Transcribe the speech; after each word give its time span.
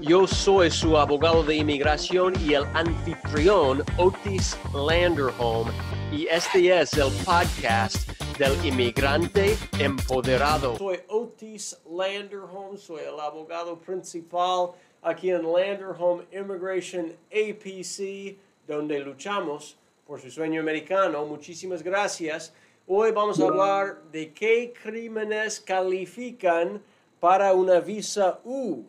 Yo 0.00 0.26
soy 0.26 0.70
su 0.70 0.96
abogado 0.96 1.42
de 1.42 1.56
inmigración 1.56 2.32
y 2.40 2.54
el 2.54 2.64
anfitrión 2.72 3.84
Otis 3.98 4.58
Landerholm 4.72 5.68
y 6.10 6.26
este 6.26 6.80
es 6.80 6.94
el 6.94 7.12
podcast 7.22 8.08
del 8.38 8.64
inmigrante 8.64 9.58
empoderado. 9.78 10.78
Soy 10.78 11.00
Otis 11.06 11.78
Landerholm, 11.90 12.78
soy 12.78 13.02
el 13.02 13.20
abogado 13.20 13.78
principal 13.78 14.70
aquí 15.02 15.30
en 15.30 15.42
Landerholm 15.42 16.24
Immigration 16.32 17.12
APC, 17.30 18.38
donde 18.66 19.00
luchamos 19.00 19.76
por 20.06 20.18
su 20.18 20.30
sueño 20.30 20.62
americano. 20.62 21.26
Muchísimas 21.26 21.82
gracias. 21.82 22.54
Hoy 22.86 23.12
vamos 23.12 23.38
a 23.38 23.44
hablar 23.44 24.02
de 24.10 24.32
qué 24.32 24.72
crímenes 24.82 25.60
califican 25.60 26.82
para 27.20 27.52
una 27.52 27.80
visa 27.80 28.40
U. 28.44 28.82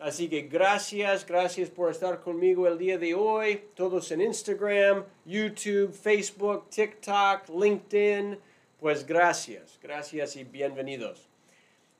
Así 0.00 0.30
que 0.30 0.40
gracias, 0.40 1.26
gracias 1.26 1.68
por 1.68 1.90
estar 1.90 2.20
conmigo 2.20 2.66
el 2.66 2.78
día 2.78 2.96
de 2.96 3.12
hoy. 3.12 3.64
Todos 3.74 4.10
en 4.12 4.22
Instagram, 4.22 5.04
YouTube, 5.26 5.92
Facebook, 5.92 6.70
TikTok, 6.70 7.50
LinkedIn. 7.50 8.38
Pues 8.78 9.06
gracias, 9.06 9.78
gracias 9.82 10.36
y 10.36 10.44
bienvenidos. 10.44 11.28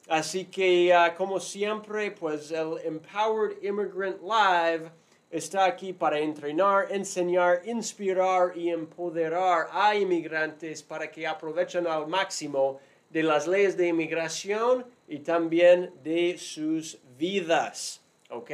Así 0.08 0.46
que 0.46 0.94
ah, 0.94 1.14
como 1.14 1.38
siempre, 1.40 2.10
pues 2.10 2.50
el 2.50 2.78
Empowered 2.82 3.62
Immigrant 3.62 4.22
Live 4.22 4.90
está 5.30 5.66
aquí 5.66 5.92
para 5.92 6.18
entrenar, 6.20 6.86
enseñar, 6.90 7.60
inspirar 7.66 8.56
y 8.56 8.70
empoderar 8.70 9.66
a 9.72 9.94
inmigrantes 9.94 10.82
para 10.82 11.10
que 11.10 11.26
aprovechen 11.26 11.86
al 11.86 12.06
máximo 12.06 12.80
de 13.10 13.24
las 13.24 13.46
leyes 13.46 13.76
de 13.76 13.88
inmigración 13.88 14.86
y 15.06 15.18
también 15.18 15.92
de 16.02 16.38
sus 16.38 16.98
vidas. 17.20 18.00
¿Ok? 18.30 18.50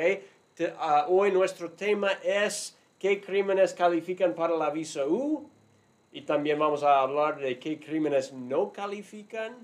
Ah, 0.79 1.07
hoy 1.09 1.31
nuestro 1.31 1.71
tema 1.71 2.13
es 2.23 2.77
qué 2.99 3.21
crímenes 3.21 3.73
califican 3.73 4.35
para 4.35 4.57
la 4.57 4.71
visa 4.71 5.07
U 5.07 5.49
y 6.13 6.23
también 6.23 6.59
vamos 6.59 6.83
a 6.83 7.01
hablar 7.01 7.39
de 7.39 7.59
qué 7.59 7.79
crímenes 7.79 8.33
no 8.33 8.73
califican 8.73 9.57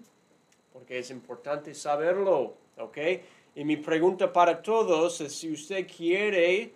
porque 0.72 0.98
es 1.00 1.10
importante 1.10 1.74
saberlo. 1.74 2.54
¿Ok? 2.78 2.98
Y 3.54 3.64
mi 3.64 3.76
pregunta 3.76 4.32
para 4.32 4.62
todos 4.62 5.20
es 5.20 5.34
si 5.34 5.52
usted 5.52 5.86
quiere 5.86 6.72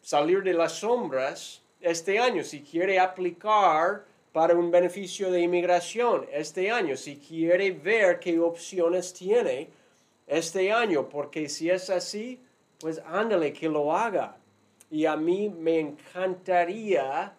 salir 0.00 0.42
de 0.42 0.54
las 0.54 0.72
sombras 0.72 1.62
este 1.80 2.18
año, 2.18 2.42
si 2.42 2.62
quiere 2.62 2.98
aplicar 2.98 4.04
para 4.32 4.54
un 4.54 4.70
beneficio 4.70 5.30
de 5.30 5.40
inmigración 5.40 6.26
este 6.32 6.70
año, 6.70 6.96
si 6.96 7.16
quiere 7.16 7.70
ver 7.72 8.18
qué 8.18 8.38
opciones 8.38 9.12
tiene 9.12 9.68
este 10.26 10.72
año, 10.72 11.08
porque 11.08 11.48
si 11.48 11.70
es 11.70 11.90
así, 11.90 12.40
pues 12.78 13.00
ándale 13.06 13.52
que 13.52 13.68
lo 13.68 13.94
haga. 13.94 14.36
Y 14.90 15.06
a 15.06 15.16
mí 15.16 15.48
me 15.48 15.80
encantaría 15.80 17.34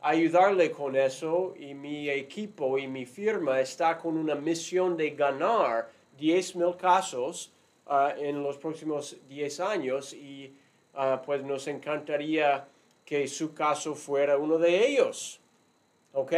ayudarle 0.00 0.70
con 0.72 0.96
eso 0.96 1.54
y 1.56 1.74
mi 1.74 2.10
equipo 2.10 2.76
y 2.76 2.88
mi 2.88 3.06
firma 3.06 3.60
está 3.60 3.96
con 3.96 4.16
una 4.16 4.34
misión 4.34 4.96
de 4.96 5.10
ganar 5.10 5.90
10 6.18 6.56
mil 6.56 6.76
casos 6.76 7.52
ah, 7.86 8.12
en 8.18 8.42
los 8.42 8.58
próximos 8.58 9.16
10 9.28 9.60
años 9.60 10.12
y 10.12 10.52
ah, 10.94 11.22
pues 11.24 11.44
nos 11.44 11.68
encantaría 11.68 12.66
que 13.04 13.28
su 13.28 13.54
caso 13.54 13.94
fuera 13.94 14.36
uno 14.36 14.58
de 14.58 14.88
ellos. 14.88 15.40
¿Ok? 16.14 16.32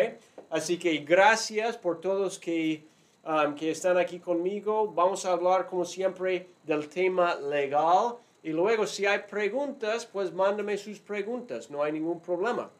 Así 0.50 0.78
que 0.78 0.98
gracias 0.98 1.76
por 1.76 2.00
todos 2.00 2.38
que 2.38 2.84
Um, 3.26 3.54
que 3.54 3.70
están 3.70 3.96
aquí 3.96 4.18
conmigo. 4.18 4.86
Vamos 4.88 5.24
a 5.24 5.32
hablar, 5.32 5.66
como 5.66 5.86
siempre, 5.86 6.46
del 6.62 6.90
tema 6.90 7.34
legal. 7.36 8.16
Y 8.42 8.50
luego, 8.50 8.86
si 8.86 9.06
hay 9.06 9.20
preguntas, 9.20 10.04
pues 10.04 10.30
mándame 10.30 10.76
sus 10.76 10.98
preguntas. 10.98 11.70
No 11.70 11.82
hay 11.82 11.92
ningún 11.92 12.20
problema. 12.20 12.70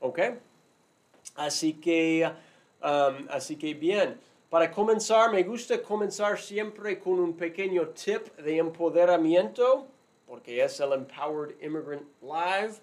¿Ok? 0.00 0.20
Así 1.34 1.74
que, 1.74 2.26
um, 2.82 3.26
así 3.28 3.56
que 3.56 3.74
bien. 3.74 4.18
Para 4.48 4.70
comenzar, 4.70 5.30
me 5.30 5.42
gusta 5.42 5.82
comenzar 5.82 6.38
siempre 6.38 6.98
con 6.98 7.20
un 7.20 7.34
pequeño 7.34 7.88
tip 7.88 8.34
de 8.38 8.56
empoderamiento, 8.56 9.86
porque 10.26 10.64
es 10.64 10.80
el 10.80 10.94
Empowered 10.94 11.60
Immigrant 11.62 12.06
Live. 12.22 12.80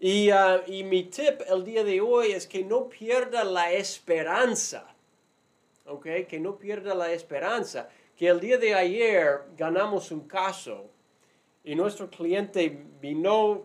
Y, 0.00 0.32
uh, 0.32 0.62
y 0.66 0.82
mi 0.82 1.04
tip 1.04 1.42
el 1.48 1.62
día 1.62 1.84
de 1.84 2.00
hoy 2.00 2.32
es 2.32 2.48
que 2.48 2.64
no 2.64 2.88
pierda 2.88 3.44
la 3.44 3.70
esperanza 3.70 4.97
que 6.28 6.38
no 6.38 6.56
pierda 6.58 6.94
la 6.94 7.10
esperanza. 7.12 7.88
Que 8.16 8.28
el 8.28 8.40
día 8.40 8.58
de 8.58 8.74
ayer 8.74 9.42
ganamos 9.56 10.10
un 10.10 10.26
caso 10.28 10.90
y 11.64 11.74
nuestro 11.74 12.10
cliente 12.10 12.84
vino 13.00 13.64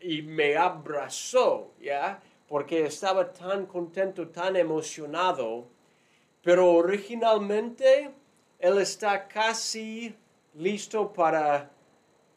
y 0.00 0.22
me 0.22 0.56
abrazó, 0.56 1.72
¿ya? 1.80 2.20
Porque 2.48 2.86
estaba 2.86 3.32
tan 3.32 3.66
contento, 3.66 4.28
tan 4.28 4.56
emocionado. 4.56 5.66
Pero 6.42 6.72
originalmente 6.72 8.10
él 8.58 8.78
está 8.78 9.26
casi 9.26 10.14
listo 10.54 11.12
para 11.12 11.70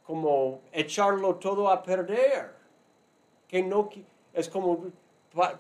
como 0.04 0.62
echarlo 0.72 1.36
todo 1.36 1.70
a 1.70 1.84
perder. 1.84 2.56
Que 3.48 3.62
no 3.62 3.90
es 4.34 4.50
como 4.50 4.92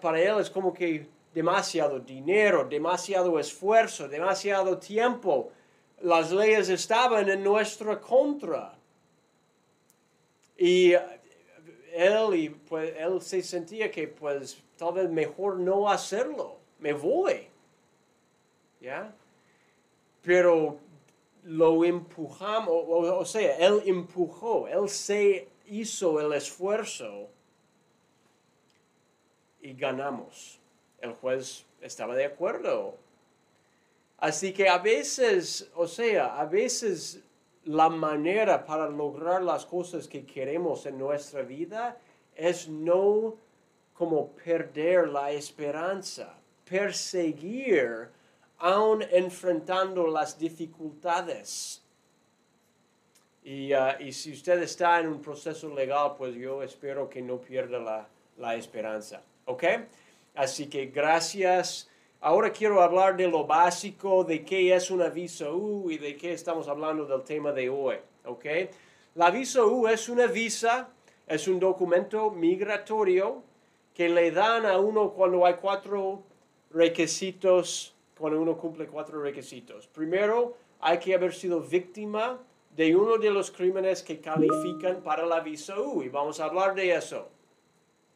para 0.01 0.19
él 0.19 0.39
es 0.39 0.49
como 0.49 0.73
que 0.73 1.07
demasiado 1.37 1.99
dinero, 1.99 2.67
demasiado 2.67 3.37
esfuerzo, 3.37 4.07
demasiado 4.07 4.79
tiempo. 4.79 5.51
Las 6.01 6.31
leyes 6.31 6.67
estaban 6.69 7.29
en 7.29 7.43
nuestra 7.43 8.01
contra. 8.01 8.73
Y 10.57 10.93
él, 11.93 12.33
y, 12.33 12.49
pues, 12.49 12.91
él 12.97 13.21
se 13.21 13.43
sentía 13.43 13.91
que 13.91 14.07
pues 14.07 14.57
tal 14.77 14.93
vez 14.93 15.11
mejor 15.11 15.59
no 15.59 15.87
hacerlo. 15.87 16.57
Me 16.79 16.93
voy. 16.93 17.47
¿Ya? 18.81 19.13
Pero 20.23 20.79
lo 21.43 21.85
empujamos, 21.85 22.73
o, 22.73 23.19
o 23.19 23.25
sea, 23.25 23.57
él 23.57 23.83
empujó, 23.85 24.67
él 24.67 24.89
se 24.89 25.47
hizo 25.67 26.19
el 26.19 26.33
esfuerzo 26.33 27.29
y 29.61 29.73
ganamos 29.73 30.59
el 31.01 31.13
juez 31.13 31.65
estaba 31.81 32.15
de 32.15 32.25
acuerdo. 32.25 32.95
Así 34.17 34.51
que 34.51 34.67
a 34.67 34.79
veces, 34.79 35.69
o 35.75 35.87
sea, 35.87 36.39
a 36.39 36.45
veces 36.45 37.21
la 37.65 37.89
manera 37.89 38.65
para 38.65 38.89
lograr 38.89 39.43
las 39.43 39.65
cosas 39.65 40.07
que 40.07 40.25
queremos 40.25 40.85
en 40.85 40.97
nuestra 40.97 41.41
vida 41.41 41.97
es 42.35 42.67
no 42.67 43.35
como 43.93 44.29
perder 44.29 45.09
la 45.09 45.31
esperanza, 45.31 46.33
perseguir 46.69 48.09
aún 48.59 49.03
enfrentando 49.11 50.07
las 50.07 50.37
dificultades. 50.37 51.83
Y, 53.43 53.73
uh, 53.73 53.99
y, 53.99 54.11
si 54.11 54.33
usted 54.33 54.61
está 54.61 54.99
en 54.99 55.07
un 55.07 55.21
proceso 55.21 55.73
legal, 55.73 56.15
pues 56.17 56.35
yo 56.35 56.61
espero 56.63 57.09
que 57.09 57.21
no 57.21 57.39
pierda 57.39 57.79
la, 57.79 58.07
la 58.37 58.55
esperanza. 58.55 59.21
¿Ok? 59.45 59.63
Así 60.37 60.67
que 60.67 60.85
gracias. 60.85 61.89
Ahora 62.21 62.51
quiero 62.51 62.83
hablar 62.83 63.17
de 63.17 63.27
lo 63.27 63.47
básico, 63.47 64.23
de 64.23 64.45
qué 64.45 64.75
es 64.75 64.91
una 64.91 65.09
visa 65.09 65.51
U 65.51 65.89
y 65.89 65.97
de 65.97 66.15
qué 66.15 66.31
estamos 66.31 66.67
hablando 66.67 67.05
del 67.07 67.23
tema 67.23 67.51
de 67.51 67.67
hoy. 67.69 67.95
¿ok? 68.23 68.45
La 69.15 69.31
visa 69.31 69.65
U 69.65 69.87
es 69.87 70.07
una 70.09 70.27
visa, 70.27 70.89
es 71.25 71.47
un 71.47 71.59
documento 71.59 72.29
migratorio 72.29 73.41
que 73.95 74.09
le 74.09 74.29
dan 74.29 74.67
a 74.67 74.77
uno 74.77 75.09
cuando 75.09 75.43
hay 75.43 75.55
cuatro 75.55 76.21
requisitos, 76.69 77.95
cuando 78.15 78.39
uno 78.39 78.57
cumple 78.57 78.85
cuatro 78.85 79.19
requisitos. 79.19 79.87
Primero, 79.87 80.55
hay 80.79 80.99
que 80.99 81.15
haber 81.15 81.33
sido 81.33 81.61
víctima 81.61 82.37
de 82.75 82.95
uno 82.95 83.17
de 83.17 83.31
los 83.31 83.49
crímenes 83.49 84.03
que 84.03 84.19
califican 84.19 85.01
para 85.01 85.25
la 85.25 85.39
visa 85.39 85.79
U 85.79 86.03
y 86.03 86.09
vamos 86.09 86.39
a 86.39 86.45
hablar 86.45 86.75
de 86.75 86.93
eso. 86.93 87.27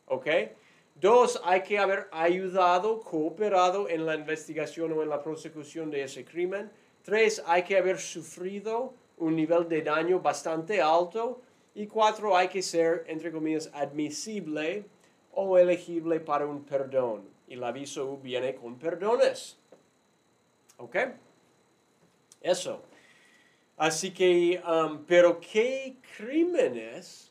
¿Ok? 0.06 0.28
Dos, 0.96 1.42
hay 1.44 1.64
que 1.64 1.80
haber 1.80 2.08
ayudado, 2.12 3.00
cooperado 3.02 3.90
en 3.90 4.06
la 4.06 4.16
investigación 4.16 4.92
o 4.92 5.02
en 5.02 5.10
la 5.10 5.24
prosecución 5.24 5.90
de 5.90 6.04
ese 6.04 6.24
crimen. 6.24 6.72
Tres, 7.04 7.42
hay 7.48 7.64
que 7.64 7.78
haber 7.78 8.00
sufrido 8.00 8.94
un 9.18 9.36
nivel 9.36 9.68
de 9.68 9.82
daño 9.82 10.20
bastante 10.20 10.82
alto. 10.82 11.42
Y 11.74 11.88
cuatro, 11.88 12.36
hay 12.36 12.50
que 12.50 12.62
ser, 12.62 13.06
entre 13.08 13.32
comillas, 13.32 13.70
admisible 13.74 14.86
o 15.32 15.58
elegible 15.58 16.20
para 16.20 16.46
un 16.46 16.64
perdón. 16.64 17.30
Y 17.48 17.56
la 17.56 17.72
visa 17.72 18.04
U 18.04 18.18
viene 18.18 18.56
con 18.56 18.78
perdones. 18.78 19.58
¿Ok? 20.78 20.98
Eso. 22.42 22.82
Así 23.78 24.12
que, 24.12 24.62
um, 24.68 25.04
pero 25.06 25.40
¿qué 25.40 25.96
crímenes 26.18 27.31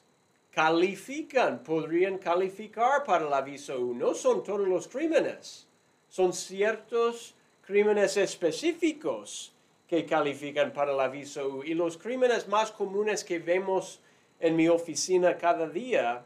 califican, 0.50 1.62
podrían 1.62 2.18
calificar 2.18 3.04
para 3.04 3.40
visa 3.40 3.76
U? 3.76 3.94
No 3.94 4.14
son 4.14 4.42
todos 4.42 4.68
los 4.68 4.88
crímenes, 4.88 5.66
son 6.08 6.32
ciertos 6.32 7.34
crímenes 7.62 8.16
específicos 8.16 9.52
que 9.86 10.06
califican 10.06 10.72
para 10.72 10.92
la 10.92 11.08
visa 11.08 11.44
U. 11.44 11.62
Y 11.64 11.74
los 11.74 11.96
crímenes 11.96 12.48
más 12.48 12.70
comunes 12.70 13.24
que 13.24 13.38
vemos 13.38 14.00
en 14.38 14.56
mi 14.56 14.68
oficina 14.68 15.36
cada 15.36 15.68
día 15.68 16.24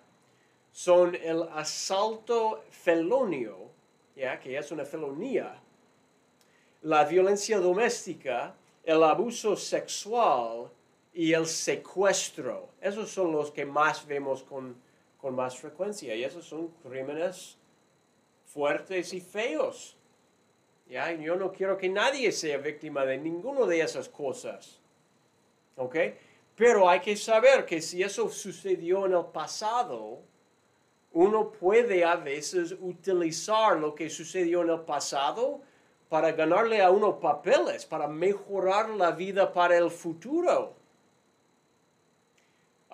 son 0.73 1.15
el 1.15 1.45
asalto 1.53 2.65
felonio, 2.71 3.71
¿ya? 4.17 4.41
que 4.41 4.57
es 4.59 4.73
una 4.73 4.85
felonía, 4.85 5.61
la 6.83 7.05
violencia 7.05 7.59
doméstica, 7.59 8.55
el 8.83 9.03
abuso 9.03 9.57
sexual 9.57 10.71
y 11.15 11.33
el 11.33 11.47
secuestro. 11.47 12.71
Esos 12.81 13.11
son 13.11 13.33
los 13.33 13.53
que 13.53 13.65
más 13.65 14.05
vemos 14.07 14.43
con, 14.43 14.77
con 15.19 15.35
más 15.35 15.57
frecuencia 15.57 16.15
y 16.15 16.25
esos 16.25 16.45
son 16.45 16.69
crímenes 16.83 17.57
fuertes 18.45 19.15
y 19.15 19.21
feos. 19.21 19.97
¿Ya? 20.89 21.13
Yo 21.13 21.37
no 21.37 21.53
quiero 21.53 21.79
que 21.79 21.89
nadie 21.89 22.31
sea 22.33 22.59
víctima 22.59 23.07
de 23.07 23.17
ninguno 23.17 23.65
de 23.67 23.81
esas 23.81 24.09
cosas. 24.09 24.81
¿Ok? 25.77 25.97
Pero 26.57 26.89
hay 26.89 27.01
que 27.01 27.17
saber 27.17 27.65
que 27.65 27.81
si 27.81 28.03
eso 28.03 28.29
sucedió 28.29 29.07
en 29.07 29.13
el 29.13 29.25
pasado, 29.27 30.21
uno 31.13 31.51
puede 31.51 32.05
a 32.05 32.17
veces 32.17 32.77
utilizar 32.81 33.79
lo 33.79 33.95
que 33.95 34.11
sucedió 34.11 34.63
en 34.63 34.71
el 34.71 34.81
pasado 34.81 35.63
para 36.09 36.33
ganarle 36.33 36.83
a 36.83 36.91
uno 36.91 37.19
papeles, 37.19 37.87
para 37.87 38.07
mejorar 38.07 38.91
la 38.91 39.13
vida 39.13 39.53
para 39.53 39.77
el 39.77 39.91
futuro. 39.91 40.84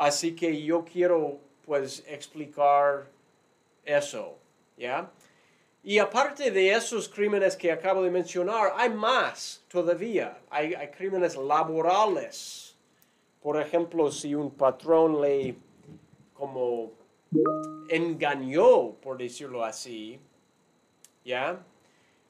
Así 0.01 0.35
que 0.35 0.63
yo 0.63 0.83
quiero 0.83 1.37
pues 1.67 2.03
explicar 2.09 3.07
eso, 3.85 4.39
¿ya? 4.79 5.11
Y 5.83 5.99
aparte 5.99 6.51
de 6.51 6.73
esos 6.73 7.07
crímenes 7.07 7.55
que 7.55 7.71
acabo 7.71 8.03
de 8.03 8.11
mencionar, 8.11 8.73
hay 8.79 8.89
más 8.89 9.63
todavía. 9.69 10.39
Hay, 10.49 10.75
crímenes 10.97 11.37
laborales. 11.37 12.75
Por 13.43 13.61
ejemplo, 13.61 14.11
si 14.11 14.35
un 14.35 14.51
patrón 14.51 15.21
le 15.21 15.55
como 16.33 16.93
engañó, 17.91 18.93
por 19.03 19.19
decirlo 19.19 19.63
así, 19.63 20.19
¿ya? 21.27 21.63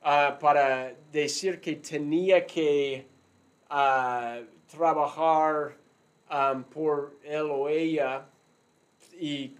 Ah, 0.02 0.36
para 0.40 0.92
decir 1.12 1.60
que 1.60 1.76
tenía 1.76 2.44
que 2.44 3.06
uh, 3.70 4.44
trabajar 4.68 5.78
um, 6.30 6.64
por 6.64 7.16
él 7.24 7.48
o 7.50 7.68
ella, 7.68 8.26
y, 9.18 9.54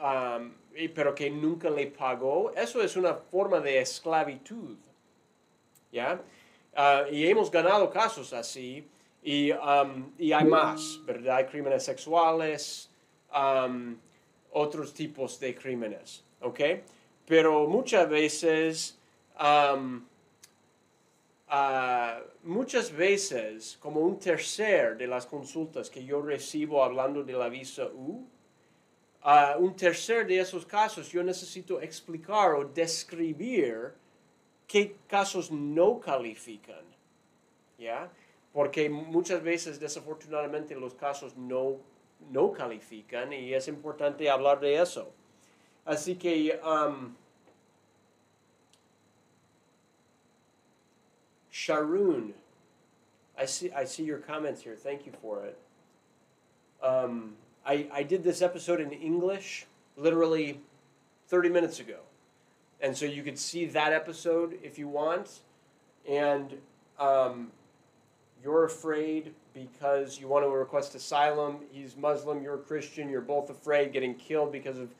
um, 0.00 0.52
y, 0.74 0.88
pero 0.88 1.14
que 1.14 1.30
nunca 1.30 1.70
le 1.70 1.86
pagó, 1.86 2.52
eso 2.52 2.82
es 2.82 2.96
una 2.96 3.14
forma 3.14 3.60
de 3.60 3.80
esclavitud. 3.80 4.76
¿ya? 5.92 6.20
Uh, 6.76 7.12
y 7.12 7.26
hemos 7.26 7.50
ganado 7.50 7.88
casos 7.90 8.32
así, 8.32 8.86
y, 9.22 9.50
um, 9.52 10.12
y 10.18 10.32
hay 10.32 10.44
más, 10.44 11.00
¿verdad? 11.04 11.36
Hay 11.36 11.46
crímenes 11.46 11.84
sexuales, 11.84 12.90
otros 14.52 14.94
tipos 14.94 15.38
de 15.40 15.54
crímenes, 15.54 16.24
¿ok? 16.40 16.60
Pero 17.26 17.66
muchas 17.66 18.08
veces 18.08 18.96
Um, 19.38 20.06
uh, 21.50 22.22
muchas 22.42 22.90
veces, 22.90 23.76
como 23.80 24.00
un 24.00 24.18
tercer 24.18 24.96
de 24.96 25.06
las 25.06 25.26
consultas 25.26 25.90
que 25.90 26.04
yo 26.04 26.22
recibo 26.22 26.82
hablando 26.82 27.22
de 27.22 27.32
la 27.32 27.48
visa 27.48 27.86
U, 27.86 28.26
uh, 29.24 29.58
un 29.58 29.74
tercer 29.74 30.26
de 30.26 30.40
esos 30.40 30.64
casos 30.66 31.10
yo 31.10 31.22
necesito 31.22 31.80
explicar 31.80 32.54
o 32.54 32.64
describir 32.64 33.92
qué 34.66 34.96
casos 35.06 35.50
no 35.50 36.00
califican. 36.00 36.84
¿Ya? 37.78 38.10
Porque 38.52 38.88
muchas 38.88 39.42
veces, 39.42 39.78
desafortunadamente, 39.78 40.74
los 40.74 40.94
casos 40.94 41.36
no, 41.36 41.76
no 42.30 42.52
califican 42.52 43.32
y 43.32 43.52
es 43.52 43.68
importante 43.68 44.30
hablar 44.30 44.60
de 44.60 44.80
eso. 44.80 45.12
Así 45.84 46.16
que 46.16 46.58
um, 46.64 47.14
Sharoon, 51.66 52.32
I 53.38 53.46
see, 53.46 53.70
I 53.72 53.84
see 53.84 54.04
your 54.04 54.18
comments 54.18 54.62
here. 54.62 54.76
Thank 54.76 55.06
you 55.06 55.12
for 55.20 55.44
it. 55.44 55.58
Um, 56.82 57.34
I, 57.64 57.88
I 57.92 58.02
did 58.02 58.22
this 58.22 58.40
episode 58.40 58.80
in 58.80 58.92
English 58.92 59.66
literally 59.96 60.60
30 61.28 61.48
minutes 61.48 61.80
ago. 61.80 61.98
And 62.80 62.96
so 62.96 63.04
you 63.04 63.22
could 63.22 63.38
see 63.38 63.66
that 63.66 63.92
episode 63.92 64.58
if 64.62 64.78
you 64.78 64.88
want. 64.88 65.40
And 66.08 66.54
um, 66.98 67.50
you're 68.44 68.64
afraid 68.64 69.34
because 69.52 70.20
you 70.20 70.28
want 70.28 70.44
to 70.44 70.50
request 70.50 70.94
asylum. 70.94 71.58
He's 71.70 71.96
Muslim, 71.96 72.42
you're 72.42 72.58
Christian, 72.58 73.08
you're 73.08 73.20
both 73.20 73.50
afraid 73.50 73.92
getting 73.92 74.14
killed 74.14 74.52
because 74.52 74.78
of 74.78 74.90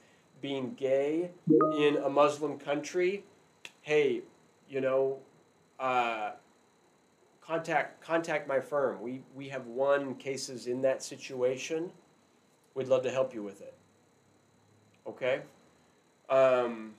being 0.41 0.75
gay 0.75 1.31
in 1.79 1.99
a 2.03 2.09
Muslim 2.09 2.59
country. 2.59 3.25
Hey, 3.83 4.23
you 4.69 4.81
know, 4.81 5.19
uh, 5.79 6.33
contact 7.47 8.03
contact 8.03 8.49
my 8.49 8.61
firm. 8.61 9.01
We 9.01 9.23
we 9.35 9.49
have 9.49 9.67
won 9.67 10.15
cases 10.17 10.67
in 10.67 10.83
that 10.83 11.03
situation. 11.03 11.91
We'd 12.75 12.89
love 12.89 13.03
to 13.05 13.11
help 13.11 13.33
you 13.35 13.43
with 13.43 13.61
it. 13.63 13.75
Okay. 15.07 15.41
Um, 16.29 16.95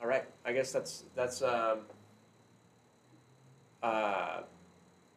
all 0.00 0.06
right. 0.06 0.24
I 0.44 0.52
guess 0.52 0.72
that's 0.72 1.04
that's. 1.14 1.42
Um, 1.42 1.80
uh, 3.82 4.40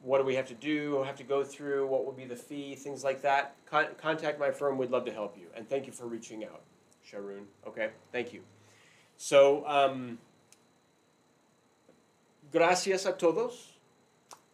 what 0.03 0.19
do 0.19 0.25
we 0.25 0.35
have 0.35 0.47
to 0.47 0.53
do? 0.53 1.03
Have 1.03 1.15
to 1.17 1.23
go 1.23 1.43
through? 1.43 1.87
What 1.87 2.05
will 2.05 2.11
be 2.11 2.25
the 2.25 2.35
fee? 2.35 2.75
Things 2.75 3.03
like 3.03 3.21
that. 3.23 3.55
Con- 3.65 3.95
contact 3.97 4.39
my 4.39 4.51
firm. 4.51 4.77
We'd 4.77 4.91
love 4.91 5.05
to 5.05 5.11
help 5.11 5.37
you. 5.37 5.47
And 5.55 5.67
thank 5.67 5.87
you 5.87 5.91
for 5.91 6.05
reaching 6.05 6.45
out, 6.45 6.61
Sharoon. 7.09 7.43
Okay. 7.67 7.89
Thank 8.11 8.33
you. 8.33 8.41
So. 9.17 9.67
Um, 9.67 10.19
gracias 12.51 13.05
a 13.05 13.17
todos 13.17 13.77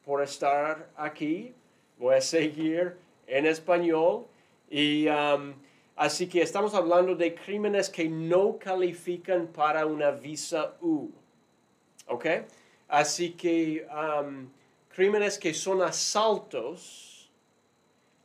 por 0.06 0.22
estar 0.22 0.90
aquí. 0.96 1.54
Voy 1.98 2.16
a 2.16 2.22
seguir 2.22 2.96
en 3.28 3.46
español. 3.46 4.26
Y 4.70 5.08
um, 5.08 5.54
así 5.96 6.28
que 6.28 6.42
estamos 6.42 6.74
hablando 6.74 7.16
de 7.16 7.36
crímenes 7.36 7.90
que 7.90 8.08
no 8.08 8.58
califican 8.58 9.48
para 9.48 9.86
una 9.86 10.12
visa 10.12 10.76
U. 10.82 11.10
¿Ok? 12.08 12.26
Así 12.88 13.32
que 13.32 13.88
um, 13.88 14.50
crímenes 14.90 15.38
que 15.38 15.54
son 15.54 15.82
asaltos, 15.82 17.32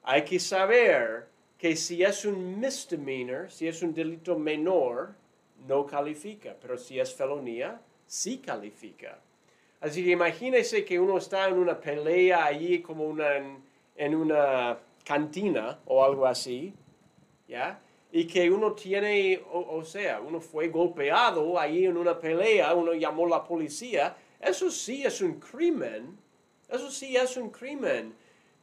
hay 0.02 0.24
que 0.24 0.40
saber 0.40 1.28
que 1.58 1.76
si 1.76 2.02
es 2.02 2.24
un 2.24 2.60
misdemeanor, 2.60 3.50
si 3.50 3.68
es 3.68 3.82
un 3.82 3.92
delito 3.92 4.38
menor, 4.38 5.14
no 5.66 5.84
califica, 5.86 6.56
pero 6.60 6.78
si 6.78 6.98
es 7.00 7.12
felonía, 7.12 7.80
sí 8.06 8.38
califica. 8.38 9.18
Así 9.80 10.04
que 10.04 10.10
imagínese 10.10 10.84
que 10.84 10.98
uno 10.98 11.18
está 11.18 11.48
en 11.48 11.58
una 11.58 11.80
pelea 11.80 12.44
allí 12.44 12.82
como 12.82 13.04
una, 13.04 13.36
en, 13.96 14.14
una 14.14 14.78
cantina 15.04 15.78
o 15.86 16.04
algo 16.04 16.26
así, 16.26 16.74
¿ya? 17.46 17.80
Y 18.10 18.26
que 18.26 18.50
uno 18.50 18.72
tiene, 18.72 19.40
o, 19.52 19.84
sea, 19.84 20.20
uno 20.20 20.40
fue 20.40 20.68
golpeado 20.68 21.58
allí 21.58 21.86
en 21.86 21.96
una 21.96 22.18
pelea, 22.18 22.74
uno 22.74 22.94
llamó 22.94 23.26
a 23.26 23.30
la 23.30 23.44
policía, 23.44 24.16
eso 24.40 24.70
sí 24.70 25.04
es 25.04 25.20
un 25.20 25.38
crimen, 25.38 26.18
eso 26.68 26.90
sí 26.90 27.16
es 27.16 27.36
un 27.36 27.50
crimen, 27.50 28.14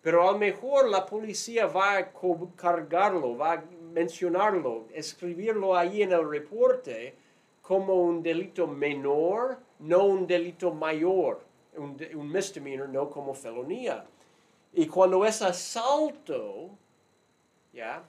pero 0.02 0.28
a 0.28 0.32
lo 0.34 0.38
mejor 0.38 0.90
la 0.90 1.06
policía 1.06 1.68
va 1.68 1.98
a 1.98 2.12
cargarlo, 2.56 3.38
va 3.38 3.54
a 3.54 3.64
mencionarlo, 3.94 4.88
escribirlo 4.94 5.76
ahí 5.78 6.02
en 6.02 6.12
el 6.12 6.28
reporte 6.28 7.16
como 7.62 7.96
un 7.96 8.22
delito 8.22 8.68
menor 8.68 9.60
no 9.80 10.06
un 10.06 10.28
delito 10.28 10.74
mayor, 10.74 11.42
un, 11.78 11.98
un 12.16 12.32
misdemeanor, 12.32 12.90
no 12.90 13.10
como 13.10 13.34
felonía. 13.34 14.06
Y 14.74 14.88
cuando 14.88 15.26
es 15.26 15.42
asalto, 15.42 16.70
¿ya? 17.74 18.04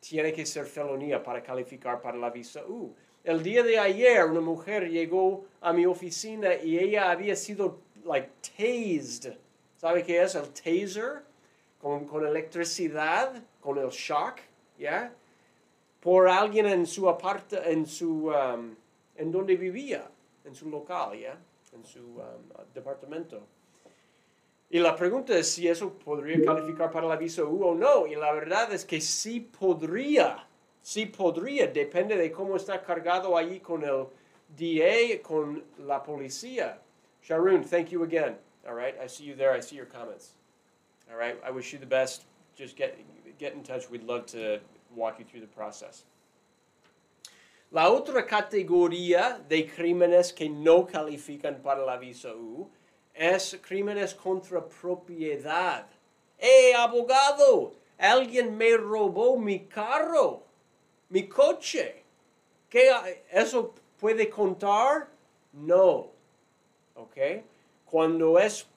Tiene 0.00 0.32
que 0.32 0.44
ser 0.44 0.66
felonía 0.66 1.22
para 1.22 1.42
calificar 1.42 2.00
para 2.00 2.18
la 2.18 2.30
visa 2.30 2.64
U. 2.66 2.94
El 3.22 3.42
día 3.42 3.62
de 3.62 3.78
ayer 3.78 4.24
una 4.24 4.40
mujer 4.40 4.90
llegó 4.90 5.44
a 5.60 5.72
mi 5.72 5.86
oficina 5.86 6.54
y 6.54 6.78
ella 6.78 7.10
había 7.10 7.34
sido 7.36 7.78
like 8.04 8.30
tased. 8.56 9.34
¿Sabe 9.76 10.02
qué 10.02 10.22
es 10.22 10.34
el 10.34 10.48
taser? 10.50 11.22
con, 11.84 12.06
con 12.06 12.26
electricidad, 12.26 13.42
con 13.60 13.76
el 13.76 13.90
shock, 13.90 14.36
¿ya? 14.78 15.12
Por 16.00 16.30
alguien 16.30 16.64
en 16.64 16.86
su 16.86 17.06
aparta, 17.10 17.62
en 17.68 17.84
su, 17.84 18.28
um, 18.28 18.74
en 19.16 19.30
donde 19.30 19.54
vivía, 19.54 20.08
en 20.44 20.54
su 20.54 20.68
local, 20.70 21.18
¿ya? 21.18 21.38
En 21.72 21.84
su 21.84 22.00
um, 22.00 22.72
departamento. 22.72 23.46
Y 24.70 24.78
la 24.78 24.96
pregunta 24.96 25.36
es 25.36 25.50
si 25.50 25.68
eso 25.68 25.92
podría 25.92 26.42
calificar 26.44 26.90
para 26.90 27.06
el 27.06 27.12
aviso 27.12 27.48
U 27.48 27.64
o 27.64 27.74
no. 27.74 28.06
Y 28.06 28.14
la 28.16 28.32
verdad 28.32 28.72
es 28.72 28.84
que 28.84 29.00
sí 29.00 29.40
podría, 29.40 30.46
sí 30.82 31.06
podría, 31.06 31.68
depende 31.68 32.16
de 32.16 32.32
cómo 32.32 32.56
está 32.56 32.82
cargado 32.82 33.36
allí 33.36 33.60
con 33.60 33.84
el 33.84 34.06
DA, 34.48 35.22
con 35.22 35.64
la 35.78 36.02
policía. 36.02 36.80
Sharon, 37.22 37.62
thank 37.64 37.90
you 37.90 38.02
again. 38.02 38.36
All 38.66 38.74
right, 38.74 38.94
I 39.02 39.06
see 39.06 39.24
you 39.24 39.34
there. 39.34 39.52
I 39.52 39.60
see 39.60 39.76
your 39.76 39.86
comments. 39.86 40.32
All 41.10 41.16
right, 41.16 41.38
I 41.46 41.50
wish 41.50 41.72
you 41.72 41.78
the 41.78 41.86
best. 41.86 42.24
Just 42.56 42.76
get, 42.76 42.98
get 43.38 43.54
in 43.54 43.62
touch. 43.62 43.90
We'd 43.90 44.04
love 44.04 44.26
to 44.26 44.60
walk 44.94 45.18
you 45.18 45.24
through 45.24 45.40
the 45.40 45.46
process. 45.46 46.04
La 47.74 47.90
otra 47.90 48.24
categoría 48.24 49.42
de 49.48 49.68
crímenes 49.68 50.32
que 50.32 50.48
no 50.48 50.86
califican 50.86 51.60
para 51.60 51.82
el 51.82 51.88
aviso 51.88 52.32
U 52.36 52.70
es 53.12 53.58
crímenes 53.60 54.14
contra 54.14 54.64
propiedad. 54.64 55.84
¡Eh, 56.38 56.72
abogado! 56.72 57.74
Alguien 57.98 58.56
me 58.56 58.76
robó 58.76 59.36
mi 59.36 59.66
carro, 59.66 60.44
mi 61.08 61.26
coche. 61.26 62.04
¿Qué, 62.70 62.92
¿Eso 63.28 63.74
puede 63.98 64.30
contar? 64.30 65.08
No. 65.52 66.12
¿Ok? 66.94 67.16
Cuando 67.86 68.38
es 68.38 68.68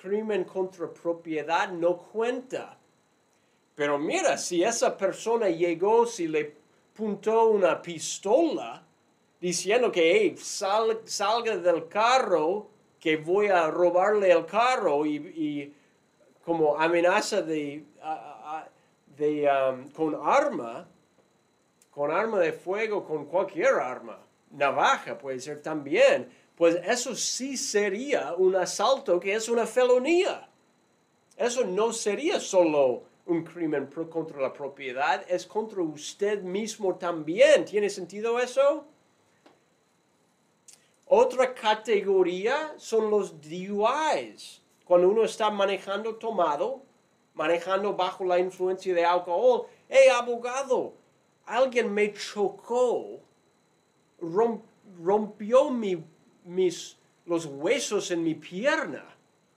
crimen 0.00 0.42
contra 0.42 0.92
propiedad, 0.92 1.70
no 1.70 1.96
cuenta. 1.96 2.76
Pero 3.76 4.00
mira, 4.00 4.36
si 4.36 4.64
esa 4.64 4.96
persona 4.96 5.48
llegó, 5.48 6.06
si 6.06 6.26
le 6.26 6.61
puntó 6.94 7.46
una 7.46 7.80
pistola, 7.80 8.82
diciendo 9.40 9.90
que 9.90 10.34
salga 10.36 11.56
del 11.56 11.88
carro, 11.88 12.68
que 13.00 13.16
voy 13.16 13.48
a 13.48 13.68
robarle 13.68 14.30
el 14.30 14.46
carro 14.46 15.04
y, 15.04 15.74
como 16.44 16.76
amenaza 16.78 17.42
de, 17.42 17.84
de 19.16 19.48
um, 19.48 19.90
con 19.90 20.20
arma, 20.22 20.88
con 21.90 22.10
arma 22.10 22.38
de 22.38 22.52
fuego, 22.52 23.04
con 23.04 23.26
cualquier 23.26 23.74
arma, 23.74 24.18
navaja 24.52 25.18
puede 25.18 25.40
ser 25.40 25.60
también, 25.60 26.30
pues 26.56 26.76
eso 26.84 27.14
sí 27.14 27.56
sería 27.56 28.34
un 28.34 28.54
asalto 28.56 29.18
que 29.18 29.34
es 29.34 29.48
una 29.48 29.66
felonía. 29.66 30.48
Eso 31.36 31.64
no 31.64 31.92
sería 31.92 32.38
solo 32.38 33.02
un 33.26 33.44
crimen 33.44 33.86
contra 33.86 34.40
la 34.40 34.52
propiedad, 34.52 35.24
es 35.28 35.46
contra 35.46 35.82
usted 35.82 36.42
mismo 36.42 36.96
también. 36.96 37.64
¿Tiene 37.64 37.88
sentido 37.88 38.38
eso? 38.38 38.84
Otra 41.06 41.54
categoría 41.54 42.74
son 42.76 43.10
los 43.10 43.40
DUIs. 43.40 44.62
Cuando 44.84 45.08
uno 45.08 45.24
está 45.24 45.50
manejando 45.50 46.16
tomado, 46.16 46.82
manejando 47.34 47.94
bajo 47.94 48.24
la 48.24 48.38
influencia 48.38 48.94
de 48.94 49.04
alcohol, 49.04 49.66
hey 49.88 50.08
abogado, 50.08 50.94
alguien 51.46 51.92
me 51.92 52.12
chocó, 52.12 53.20
rompió 55.00 55.70
mis, 55.70 56.96
los 57.24 57.46
huesos 57.46 58.10
en 58.10 58.24
mi 58.24 58.34
pierna. 58.34 59.04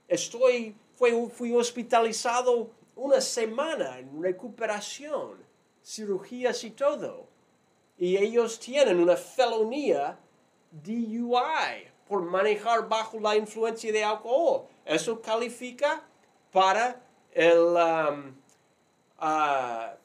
Estoy, 0.07 0.75
fui, 0.95 1.29
fui 1.29 1.53
hospitalizado 1.53 2.69
una 2.95 3.21
semana 3.21 3.99
en 3.99 4.21
recuperación, 4.21 5.43
cirugías 5.83 6.63
y 6.63 6.71
todo. 6.71 7.27
Y 7.97 8.17
ellos 8.17 8.59
tienen 8.59 8.99
una 8.99 9.15
felonía 9.15 10.17
DUI 10.71 11.87
por 12.07 12.21
manejar 12.21 12.87
bajo 12.87 13.19
la 13.19 13.35
influencia 13.35 13.91
de 13.91 14.03
alcohol. 14.03 14.67
Eso 14.85 15.21
califica 15.21 16.03
para 16.51 17.01
el 17.31 17.57
um, 17.57 18.35
uh, 19.19 19.95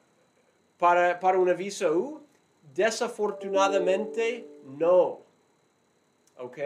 para, 0.79 1.21
para 1.21 1.39
un 1.39 1.49
aviso 1.49 1.93
U. 1.93 2.21
Desafortunadamente 2.75 4.47
no. 4.65 5.21
¿Ok? 6.39 6.59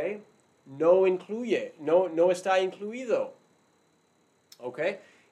No 0.66 1.06
incluye, 1.06 1.74
no, 1.78 2.08
no 2.08 2.30
está 2.30 2.60
incluido. 2.60 3.34
¿Ok? 4.60 4.80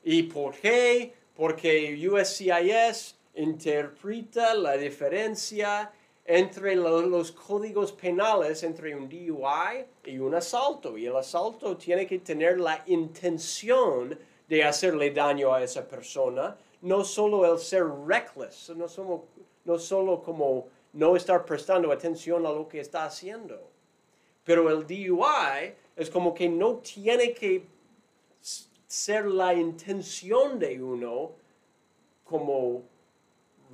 ¿Y 0.05 0.25
por 0.25 0.55
qué? 0.55 1.15
Porque 1.35 2.09
USCIS 2.09 3.17
interpreta 3.35 4.55
la 4.55 4.77
diferencia 4.77 5.93
entre 6.25 6.77
los 6.77 7.33
códigos 7.33 7.93
penales 7.93 8.63
entre 8.63 8.95
un 8.95 9.09
DUI 9.09 9.85
y 10.05 10.19
un 10.19 10.35
asalto. 10.35 10.97
Y 10.97 11.07
el 11.07 11.17
asalto 11.17 11.77
tiene 11.77 12.07
que 12.07 12.19
tener 12.19 12.61
la 12.61 12.83
intención 12.87 14.19
de 14.49 14.65
hacerle 14.65 15.11
daño 15.11 15.53
a 15.55 15.63
esa 15.63 15.87
persona, 15.87 16.57
no 16.83 17.05
solo 17.05 17.51
el 17.51 17.59
ser 17.59 17.85
reckless, 18.07 18.71
no, 18.77 18.89
somos, 18.89 19.23
no 19.65 19.79
solo 19.79 20.23
como 20.23 20.69
no 20.93 21.17
estar 21.17 21.45
prestando 21.45 21.91
atención 21.91 22.45
a 22.45 22.51
lo 22.51 22.69
que 22.69 22.81
está 22.81 23.05
haciendo. 23.05 23.71
Pero 24.45 24.69
el 24.69 24.87
DUI 24.87 25.75
es 25.97 26.11
como 26.11 26.35
que 26.35 26.49
no 26.49 26.77
tiene 26.77 27.33
que 27.33 27.65
ser 28.93 29.25
la 29.25 29.55
intención 29.55 30.59
de 30.59 30.83
uno 30.83 31.31
como 32.25 32.83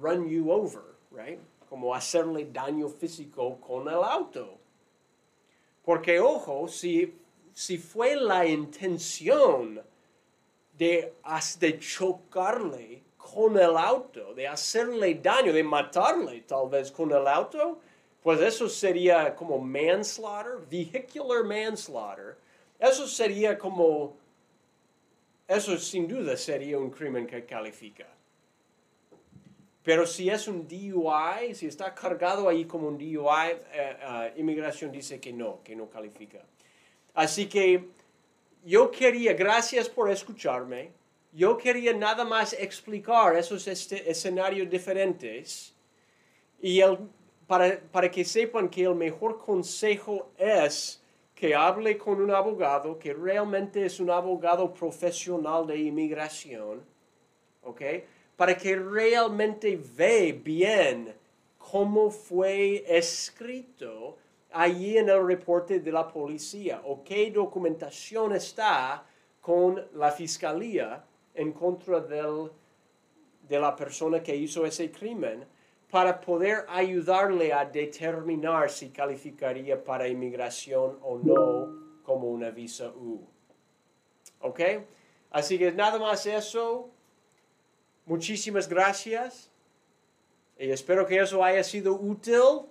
run 0.00 0.28
you 0.28 0.52
over, 0.52 0.94
right? 1.10 1.40
como 1.68 1.92
hacerle 1.92 2.48
daño 2.52 2.88
físico 2.88 3.60
con 3.60 3.88
el 3.88 3.96
auto. 3.96 4.58
Porque, 5.84 6.20
ojo, 6.20 6.68
si, 6.68 7.18
si 7.52 7.78
fue 7.78 8.14
la 8.14 8.46
intención 8.46 9.82
de, 10.74 11.12
de 11.58 11.78
chocarle 11.80 13.02
con 13.16 13.58
el 13.58 13.76
auto, 13.76 14.32
de 14.34 14.46
hacerle 14.46 15.16
daño, 15.16 15.52
de 15.52 15.64
matarle 15.64 16.42
tal 16.42 16.68
vez 16.68 16.92
con 16.92 17.10
el 17.10 17.26
auto, 17.26 17.80
pues 18.22 18.40
eso 18.40 18.68
sería 18.68 19.34
como 19.34 19.58
manslaughter, 19.58 20.58
vehicular 20.70 21.42
manslaughter. 21.42 22.38
Eso 22.78 23.08
sería 23.08 23.58
como, 23.58 24.16
eso 25.48 25.78
sin 25.78 26.06
duda 26.06 26.36
sería 26.36 26.78
un 26.78 26.90
crimen 26.90 27.26
que 27.26 27.46
califica. 27.46 28.06
Pero 29.82 30.06
si 30.06 30.28
es 30.28 30.46
un 30.46 30.68
DUI, 30.68 31.54
si 31.54 31.66
está 31.66 31.94
cargado 31.94 32.46
ahí 32.46 32.66
como 32.66 32.88
un 32.88 32.98
DUI, 32.98 33.16
eh, 33.16 33.56
eh, 33.72 34.32
inmigración 34.36 34.92
dice 34.92 35.18
que 35.18 35.32
no, 35.32 35.62
que 35.64 35.74
no 35.74 35.88
califica. 35.88 36.44
Así 37.14 37.46
que 37.46 37.88
yo 38.62 38.90
quería, 38.90 39.32
gracias 39.32 39.88
por 39.88 40.10
escucharme, 40.10 40.92
yo 41.32 41.56
quería 41.56 41.94
nada 41.94 42.24
más 42.26 42.52
explicar 42.52 43.34
esos 43.34 43.66
este, 43.66 44.10
escenarios 44.10 44.68
diferentes 44.68 45.74
y 46.60 46.80
el, 46.80 46.98
para, 47.46 47.80
para 47.80 48.10
que 48.10 48.26
sepan 48.26 48.68
que 48.68 48.82
el 48.82 48.94
mejor 48.94 49.38
consejo 49.38 50.30
es 50.36 51.02
que 51.38 51.54
hable 51.54 51.96
con 51.96 52.20
un 52.20 52.32
abogado 52.32 52.98
que 52.98 53.14
realmente 53.14 53.86
es 53.86 54.00
un 54.00 54.10
abogado 54.10 54.74
profesional 54.74 55.68
de 55.68 55.78
inmigración, 55.78 56.84
¿ok? 57.62 57.80
para 58.34 58.56
que 58.56 58.74
realmente 58.74 59.80
ve 59.96 60.32
bien 60.32 61.14
cómo 61.56 62.10
fue 62.10 62.84
escrito 62.88 64.16
allí 64.50 64.98
en 64.98 65.10
el 65.10 65.24
reporte 65.24 65.78
de 65.78 65.92
la 65.92 66.08
policía 66.08 66.82
o 66.84 67.04
qué 67.04 67.30
documentación 67.30 68.34
está 68.34 69.06
con 69.40 69.86
la 69.94 70.10
fiscalía 70.10 71.04
en 71.34 71.52
contra 71.52 72.00
del, 72.00 72.50
de 73.48 73.60
la 73.60 73.76
persona 73.76 74.20
que 74.20 74.34
hizo 74.34 74.66
ese 74.66 74.90
crimen 74.90 75.46
para 75.90 76.20
poder 76.20 76.66
ayudarle 76.68 77.52
a 77.52 77.64
determinar 77.64 78.70
si 78.70 78.90
calificaría 78.90 79.82
para 79.82 80.06
inmigración 80.06 80.98
o 81.02 81.18
no 81.18 82.02
como 82.02 82.28
una 82.30 82.50
visa 82.50 82.88
U. 82.88 83.26
¿Ok? 84.40 84.60
Así 85.30 85.58
que 85.58 85.72
nada 85.72 85.98
más 85.98 86.26
eso. 86.26 86.90
Muchísimas 88.06 88.68
gracias 88.68 89.50
y 90.58 90.70
espero 90.70 91.06
que 91.06 91.20
eso 91.20 91.44
haya 91.44 91.62
sido 91.62 91.94
útil 91.94 92.66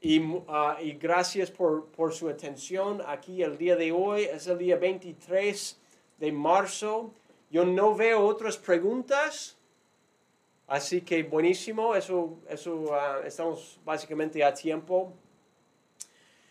y, 0.00 0.22
ah, 0.46 0.78
y 0.80 0.92
gracias 0.92 1.50
por, 1.50 1.86
por, 1.86 2.14
su 2.14 2.28
atención 2.28 3.02
aquí 3.06 3.42
el 3.42 3.58
día 3.58 3.76
de 3.76 3.90
hoy. 3.92 4.22
Es 4.24 4.46
el 4.46 4.56
día 4.58 4.76
23 4.76 5.76
de 6.18 6.32
marzo. 6.32 7.12
Yo 7.50 7.64
no 7.64 7.94
veo 7.94 8.24
otras 8.24 8.56
preguntas. 8.56 9.57
Así 10.68 11.00
que 11.00 11.22
buenísimo, 11.22 11.94
eso, 11.94 12.40
eso 12.46 12.74
uh, 12.74 13.24
estamos 13.24 13.80
básicamente 13.84 14.44
a 14.44 14.52
tiempo. 14.52 15.14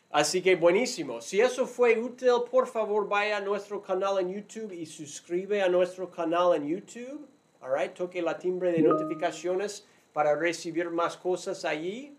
Así 0.09 0.41
que 0.41 0.55
buenísimo. 0.55 1.21
Si 1.21 1.39
eso 1.39 1.67
fue 1.67 1.99
útil, 1.99 2.31
por 2.49 2.65
favor 2.65 3.07
vaya 3.07 3.37
a 3.37 3.41
nuestro 3.41 3.79
canal 3.79 4.17
en 4.19 4.33
YouTube 4.33 4.71
y 4.71 4.87
suscribe 4.87 5.61
a 5.61 5.69
nuestro 5.69 6.09
canal 6.09 6.55
en 6.55 6.67
YouTube. 6.67 7.27
All? 7.61 7.93
Toque 7.93 8.21
la 8.23 8.39
timbre 8.39 8.71
de 8.71 8.81
notificaciones 8.81 9.85
para 10.13 10.35
recibir 10.35 10.89
más 10.89 11.15
cosas 11.15 11.63
allí. 11.63 12.17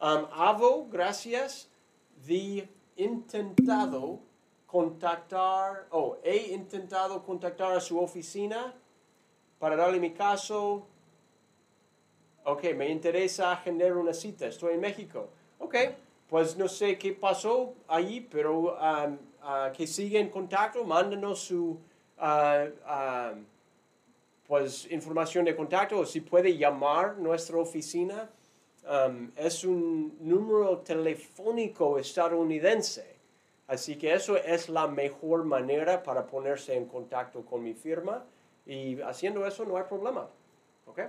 Um, 0.00 0.26
Avo, 0.32 0.88
gracias. 0.88 1.68
The 2.26 2.66
intentado 2.96 4.20
contactar, 4.66 5.88
oh, 5.90 6.16
he 6.22 6.54
intentado 6.54 7.22
contactar 7.22 7.76
a 7.76 7.80
su 7.80 7.98
oficina 7.98 8.74
para 9.58 9.76
darle 9.76 10.00
mi 10.00 10.12
caso. 10.12 10.86
Ok, 12.50 12.64
me 12.74 12.88
interesa 12.88 13.54
generar 13.58 13.98
una 13.98 14.14
cita. 14.14 14.46
Estoy 14.46 14.72
en 14.72 14.80
México. 14.80 15.28
Ok, 15.58 15.74
pues 16.30 16.56
no 16.56 16.66
sé 16.66 16.96
qué 16.96 17.12
pasó 17.12 17.74
allí, 17.86 18.22
pero 18.22 18.74
um, 18.74 19.18
uh, 19.42 19.70
que 19.76 19.86
siga 19.86 20.18
en 20.18 20.30
contacto, 20.30 20.82
mándanos 20.82 21.40
su 21.40 21.78
uh, 22.18 22.64
um, 22.90 23.44
pues, 24.46 24.90
información 24.90 25.44
de 25.44 25.54
contacto 25.54 25.98
o 25.98 26.06
si 26.06 26.22
puede 26.22 26.56
llamar 26.56 27.18
nuestra 27.18 27.58
oficina. 27.58 28.30
Um, 28.88 29.30
es 29.36 29.62
un 29.64 30.16
número 30.18 30.78
telefónico 30.78 31.98
estadounidense. 31.98 33.16
Así 33.66 33.96
que 33.96 34.14
eso 34.14 34.38
es 34.38 34.70
la 34.70 34.86
mejor 34.86 35.44
manera 35.44 36.02
para 36.02 36.26
ponerse 36.26 36.74
en 36.74 36.86
contacto 36.86 37.44
con 37.44 37.62
mi 37.62 37.74
firma 37.74 38.24
y 38.64 38.98
haciendo 39.02 39.46
eso 39.46 39.66
no 39.66 39.76
hay 39.76 39.84
problema. 39.84 40.30
¿ok? 40.86 41.00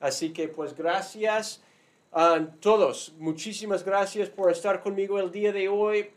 Así 0.00 0.32
que 0.32 0.48
pues 0.48 0.74
gracias 0.74 1.62
a 2.10 2.40
todos. 2.60 3.14
Muchísimas 3.18 3.84
gracias 3.84 4.28
por 4.28 4.50
estar 4.50 4.82
conmigo 4.82 5.20
el 5.20 5.30
día 5.30 5.52
de 5.52 5.68
hoy. 5.68 6.10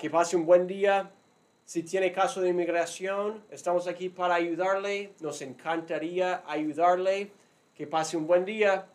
Que 0.00 0.10
pase 0.10 0.36
un 0.36 0.46
buen 0.46 0.66
día. 0.66 1.12
Si 1.64 1.82
tiene 1.82 2.12
caso 2.12 2.40
de 2.40 2.48
inmigración, 2.48 3.44
estamos 3.50 3.86
aquí 3.86 4.08
para 4.08 4.34
ayudarle. 4.34 5.12
Nos 5.20 5.42
encantaría 5.42 6.42
ayudarle. 6.46 7.30
Que 7.74 7.86
pase 7.86 8.16
un 8.16 8.26
buen 8.26 8.44
día. 8.44 8.86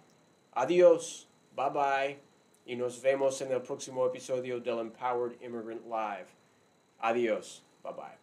Adiós. 0.53 1.27
Bye 1.55 1.69
bye. 1.69 2.19
Y 2.65 2.75
nos 2.75 3.01
vemos 3.01 3.39
en 3.41 3.51
el 3.51 3.61
próximo 3.61 4.05
episodio 4.07 4.59
del 4.59 4.79
Empowered 4.79 5.39
Immigrant 5.41 5.85
Live. 5.85 6.27
Adiós. 6.99 7.63
Bye 7.83 7.93
bye. 7.93 8.22